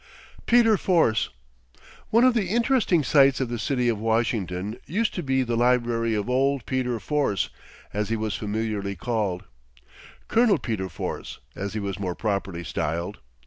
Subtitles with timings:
[0.47, 1.29] PETER FORCE.
[2.09, 6.15] One of the interesting sights of the city of Washington used to be the library
[6.15, 7.51] of "Old Peter Force,"
[7.93, 9.43] as he was familiarly called,
[10.27, 13.19] Colonel Peter Force, as he was more properly styled.